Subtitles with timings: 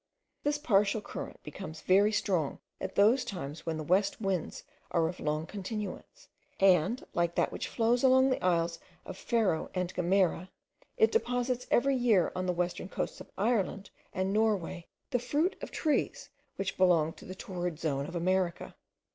[0.41, 5.19] This partial current becomes very strong at those times when the west winds are of
[5.19, 6.27] long continuance:
[6.59, 10.49] and, like that which flows along the isles of Ferro and Gomera,
[10.97, 15.69] it deposits every year on the western coasts of Ireland and Norway the fruit of
[15.69, 18.73] trees which belong to the torrid zone of America.